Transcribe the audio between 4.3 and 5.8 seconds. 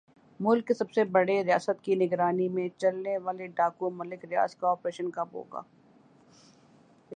ریاض کا آپریشن کب ھوگا